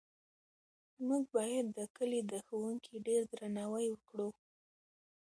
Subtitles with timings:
[1.07, 4.29] موږ باید د کلي د ښوونکي ډېر درناوی وکړو.